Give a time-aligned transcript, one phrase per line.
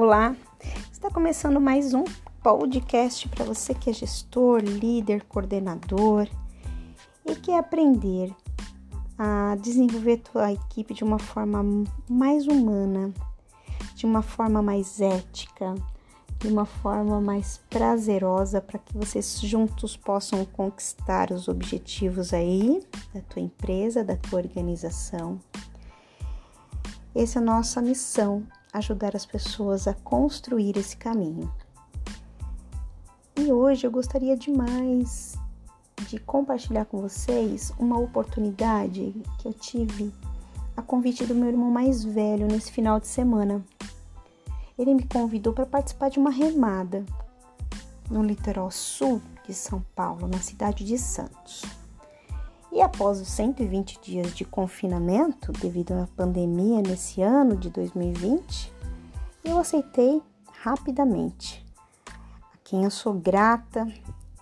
[0.00, 0.36] Olá,
[0.92, 2.04] está começando mais um
[2.40, 6.28] podcast para você que é gestor, líder, coordenador
[7.26, 8.32] e quer aprender
[9.18, 11.64] a desenvolver a equipe de uma forma
[12.08, 13.12] mais humana,
[13.96, 15.74] de uma forma mais ética,
[16.38, 23.20] de uma forma mais prazerosa para que vocês juntos possam conquistar os objetivos aí da
[23.22, 25.40] tua empresa, da tua organização.
[27.16, 28.46] Essa é a nossa missão
[28.78, 31.52] ajudar as pessoas a construir esse caminho.
[33.36, 35.36] E hoje eu gostaria demais
[36.08, 40.12] de compartilhar com vocês uma oportunidade que eu tive
[40.76, 43.64] a convite do meu irmão mais velho nesse final de semana.
[44.78, 47.04] Ele me convidou para participar de uma remada
[48.10, 51.62] no litoral sul de São Paulo, na cidade de Santos.
[52.78, 58.72] E após os 120 dias de confinamento devido à pandemia nesse ano de 2020,
[59.42, 60.22] eu aceitei
[60.60, 61.66] rapidamente,
[62.06, 63.84] a quem eu sou grata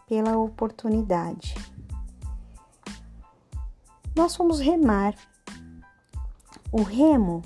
[0.07, 1.55] pela oportunidade.
[4.15, 5.15] Nós fomos remar.
[6.71, 7.41] O remo,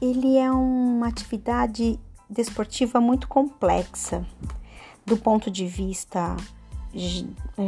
[0.00, 1.98] ele é uma atividade
[2.30, 4.24] desportiva muito complexa
[5.04, 6.36] do ponto de vista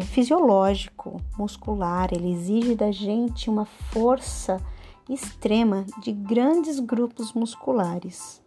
[0.05, 4.61] fisiológico, muscular, ele exige da gente uma força
[5.09, 8.43] extrema de grandes grupos musculares.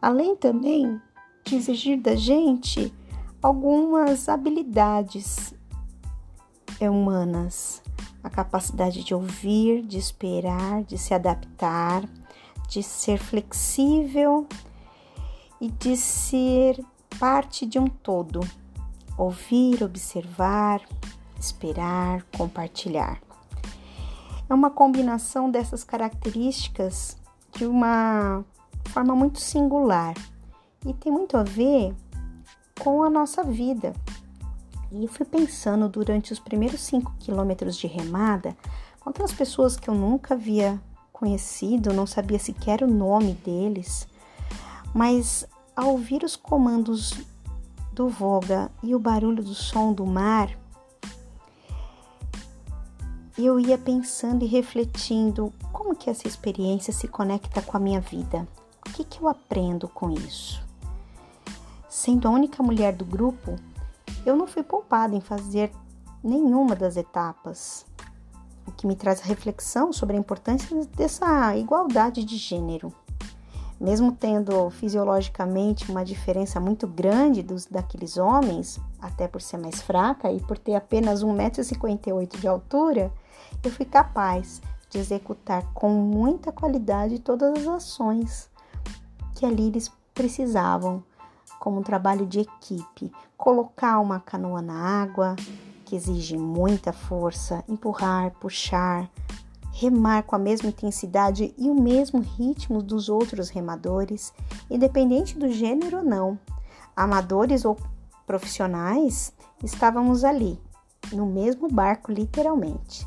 [0.00, 1.00] Além também
[1.44, 2.92] de exigir da gente
[3.42, 5.54] algumas habilidades
[6.80, 7.82] humanas,
[8.22, 12.08] a capacidade de ouvir, de esperar, de se adaptar,
[12.68, 14.46] de ser flexível
[15.60, 16.78] e de ser
[17.18, 18.40] parte de um todo
[19.18, 20.80] ouvir, observar,
[21.38, 23.20] esperar, compartilhar.
[24.48, 27.18] É uma combinação dessas características
[27.52, 28.44] de uma
[28.86, 30.14] forma muito singular
[30.86, 31.94] e tem muito a ver
[32.80, 33.92] com a nossa vida.
[34.90, 38.56] E eu fui pensando durante os primeiros cinco quilômetros de remada
[39.08, 40.80] aquelas pessoas que eu nunca havia
[41.12, 44.06] conhecido, não sabia sequer o nome deles,
[44.94, 47.14] mas ao ouvir os comandos
[47.98, 50.56] do voga e o barulho do som do mar,
[53.36, 58.46] eu ia pensando e refletindo como que essa experiência se conecta com a minha vida.
[58.86, 60.62] O que, que eu aprendo com isso?
[61.88, 63.56] Sendo a única mulher do grupo,
[64.24, 65.72] eu não fui poupada em fazer
[66.22, 67.84] nenhuma das etapas,
[68.64, 72.94] o que me traz a reflexão sobre a importância dessa igualdade de gênero
[73.80, 80.32] mesmo tendo fisiologicamente uma diferença muito grande dos daqueles homens, até por ser mais fraca
[80.32, 83.12] e por ter apenas 1,58m de altura,
[83.62, 88.50] eu fui capaz de executar com muita qualidade todas as ações
[89.34, 91.02] que ali eles precisavam,
[91.60, 95.36] como um trabalho de equipe, colocar uma canoa na água,
[95.84, 99.08] que exige muita força, empurrar, puxar,
[99.78, 104.32] remar com a mesma intensidade e o mesmo ritmo dos outros remadores,
[104.68, 106.36] independente do gênero ou não.
[106.96, 107.78] Amadores ou
[108.26, 110.60] profissionais, estávamos ali,
[111.12, 113.06] no mesmo barco, literalmente.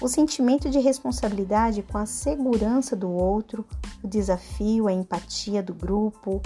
[0.00, 3.66] O sentimento de responsabilidade com a segurança do outro,
[4.00, 6.40] o desafio, a empatia do grupo,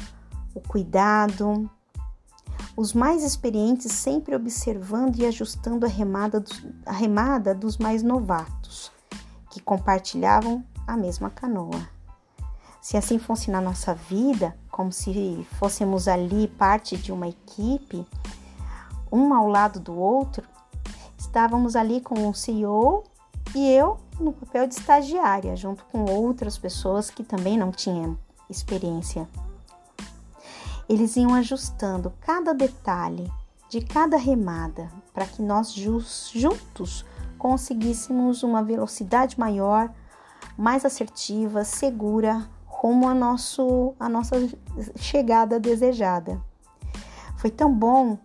[0.54, 1.68] o cuidado.
[2.74, 8.90] Os mais experientes sempre observando e ajustando a remada dos, a remada dos mais novatos
[9.50, 11.88] que compartilhavam a mesma canoa.
[12.80, 18.06] Se assim fosse na nossa vida, como se fôssemos ali parte de uma equipe,
[19.12, 20.46] um ao lado do outro,
[21.18, 23.04] estávamos ali com o CEO
[23.54, 28.16] e eu no papel de estagiária, junto com outras pessoas que também não tinham
[28.48, 29.28] experiência.
[30.88, 33.30] Eles iam ajustando cada detalhe
[33.68, 37.04] de cada remada para que nós juntos
[37.40, 39.90] conseguíssemos uma velocidade maior,
[40.58, 44.36] mais assertiva, segura, rumo a, nosso, a nossa
[44.96, 46.38] chegada desejada.
[47.38, 48.18] Foi tão bom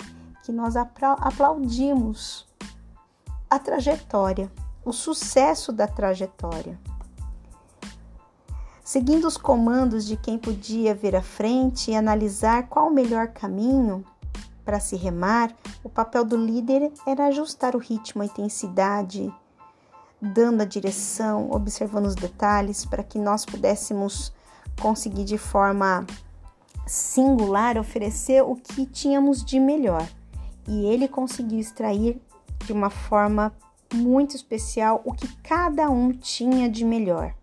[0.44, 2.46] que nós aplaudimos
[3.50, 4.52] a trajetória,
[4.84, 6.78] o sucesso da trajetória.
[8.84, 14.04] Seguindo os comandos de quem podia ver à frente e analisar qual o melhor caminho,
[14.66, 19.32] para se remar, o papel do líder era ajustar o ritmo, a intensidade,
[20.20, 24.34] dando a direção, observando os detalhes para que nós pudéssemos
[24.82, 26.06] conseguir de forma
[26.88, 30.08] singular oferecer o que tínhamos de melhor.
[30.68, 32.20] E ele conseguiu extrair
[32.66, 33.54] de uma forma
[33.94, 37.34] muito especial o que cada um tinha de melhor.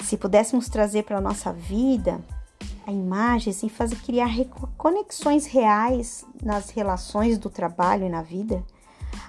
[0.00, 2.20] Se pudéssemos trazer para a nossa vida,
[2.86, 4.30] a imagens e fazer criar
[4.76, 8.64] conexões reais nas relações do trabalho e na vida,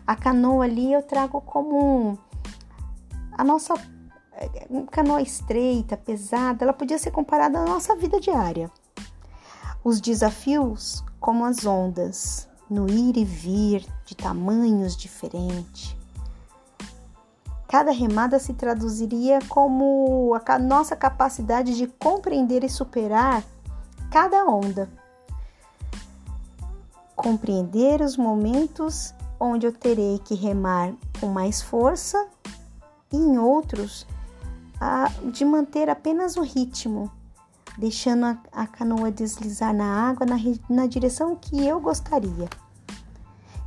[0.06, 2.18] a canoa ali eu trago como
[3.32, 3.74] a nossa
[4.92, 8.70] canoa estreita, pesada, ela podia ser comparada à nossa vida diária.
[9.84, 15.96] Os desafios como as ondas, no ir e vir de tamanhos diferentes.
[17.74, 23.44] Cada remada se traduziria como a nossa capacidade de compreender e superar
[24.12, 24.88] cada onda.
[27.16, 32.28] Compreender os momentos onde eu terei que remar com mais força
[33.12, 34.06] e em outros
[35.32, 37.12] de manter apenas o ritmo,
[37.76, 40.36] deixando a, a canoa deslizar na água na,
[40.70, 42.48] na direção que eu gostaria,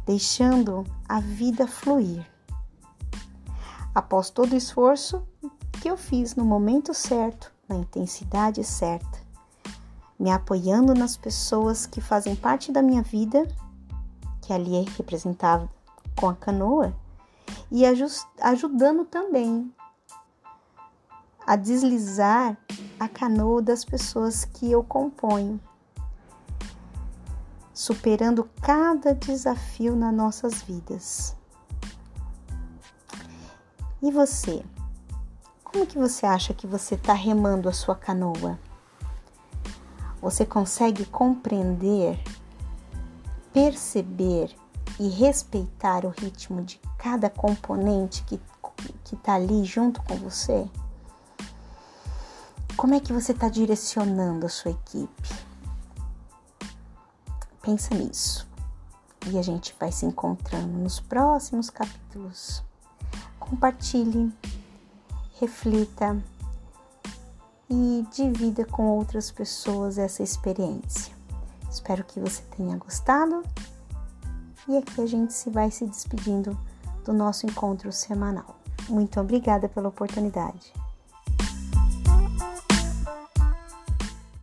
[0.07, 2.36] deixando a vida fluir.
[3.97, 5.27] Após todo o esforço
[5.81, 9.19] que eu fiz no momento certo, na intensidade certa,
[10.21, 13.49] me apoiando nas pessoas que fazem parte da minha vida,
[14.43, 15.67] que ali é representado
[16.15, 16.95] com a canoa,
[17.71, 17.85] e
[18.43, 19.75] ajudando também
[21.47, 22.55] a deslizar
[23.01, 25.59] a canoa das pessoas que eu componho,
[27.73, 31.35] superando cada desafio nas nossas vidas.
[34.07, 34.65] E você?
[35.65, 38.57] Como que você acha que você está remando a sua canoa?
[40.23, 42.17] Você consegue compreender,
[43.53, 44.55] perceber
[45.01, 48.41] e respeitar o ritmo de cada componente que
[49.13, 50.71] está ali junto com você?
[52.77, 55.29] Como é que você está direcionando a sua equipe?
[57.61, 58.47] Pensa nisso.
[59.27, 62.65] E a gente vai se encontrando nos próximos capítulos.
[63.49, 64.33] Compartilhe,
[65.41, 66.21] reflita
[67.71, 71.15] e divida com outras pessoas essa experiência.
[71.71, 73.43] Espero que você tenha gostado.
[74.69, 76.59] E aqui a gente se vai se despedindo
[77.05, 78.59] do nosso encontro semanal.
[78.89, 80.73] Muito obrigada pela oportunidade.